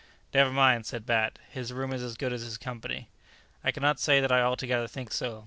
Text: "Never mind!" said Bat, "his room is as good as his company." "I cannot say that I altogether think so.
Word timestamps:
"Never 0.33 0.49
mind!" 0.49 0.87
said 0.87 1.05
Bat, 1.05 1.37
"his 1.51 1.71
room 1.71 1.93
is 1.93 2.01
as 2.01 2.17
good 2.17 2.33
as 2.33 2.41
his 2.41 2.57
company." 2.57 3.07
"I 3.63 3.71
cannot 3.71 3.99
say 3.99 4.19
that 4.19 4.31
I 4.31 4.41
altogether 4.41 4.87
think 4.87 5.11
so. 5.13 5.39